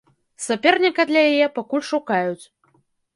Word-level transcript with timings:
Саперніка 0.45 1.05
для 1.09 1.21
яе 1.33 1.47
пакуль 1.57 1.83
шукаюць. 1.91 2.45